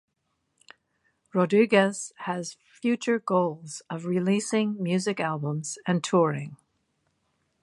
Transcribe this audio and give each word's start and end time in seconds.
Rodriguez 1.31 2.11
has 2.21 2.57
future 2.65 3.19
goals 3.19 3.83
of 3.87 4.05
releasing 4.05 4.81
music 4.81 5.19
albums 5.19 5.77
and 5.85 6.03
touring. 6.03 6.57